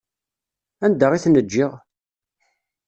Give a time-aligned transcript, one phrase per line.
[0.85, 1.71] Anda i ten-ǧǧiɣ?